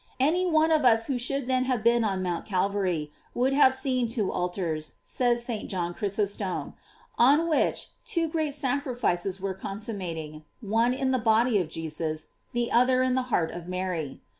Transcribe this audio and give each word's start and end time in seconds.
f 0.19 0.29
Any 0.29 0.47
one 0.49 0.71
of 0.71 0.83
us 0.83 1.05
who 1.05 1.19
should 1.19 1.45
then 1.45 1.65
have 1.65 1.83
been 1.83 2.03
on 2.03 2.23
Mount 2.23 2.43
Calvary, 2.47 3.11
would 3.35 3.53
have 3.53 3.71
seen 3.75 4.07
two 4.07 4.31
altars, 4.31 4.95
says 5.03 5.45
St. 5.45 5.69
John 5.69 5.93
Chrysostom, 5.93 6.73
on 7.19 7.47
which 7.47 7.89
two 8.03 8.27
great 8.27 8.55
sacrifices 8.55 9.39
were 9.39 9.53
consummating, 9.53 10.43
one 10.59 10.95
in 10.95 11.11
the 11.11 11.19
body 11.19 11.59
of 11.59 11.69
Jesus, 11.69 12.29
the 12.51 12.71
other 12.71 13.03
in 13.03 13.13
the 13.13 13.21
heart 13.29 13.51
of 13.51 13.67
Mary. 13.67 14.21